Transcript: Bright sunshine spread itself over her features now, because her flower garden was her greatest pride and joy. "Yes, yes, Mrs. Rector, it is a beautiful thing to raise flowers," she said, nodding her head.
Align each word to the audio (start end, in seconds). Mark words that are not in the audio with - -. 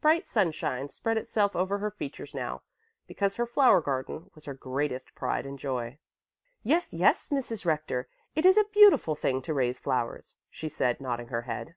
Bright 0.00 0.28
sunshine 0.28 0.90
spread 0.90 1.16
itself 1.18 1.56
over 1.56 1.78
her 1.78 1.90
features 1.90 2.34
now, 2.36 2.62
because 3.08 3.34
her 3.34 3.46
flower 3.48 3.80
garden 3.80 4.30
was 4.32 4.44
her 4.44 4.54
greatest 4.54 5.12
pride 5.16 5.44
and 5.44 5.58
joy. 5.58 5.98
"Yes, 6.62 6.94
yes, 6.94 7.30
Mrs. 7.30 7.66
Rector, 7.66 8.06
it 8.36 8.46
is 8.46 8.56
a 8.56 8.62
beautiful 8.72 9.16
thing 9.16 9.42
to 9.42 9.52
raise 9.52 9.80
flowers," 9.80 10.36
she 10.50 10.68
said, 10.68 11.00
nodding 11.00 11.26
her 11.30 11.42
head. 11.50 11.74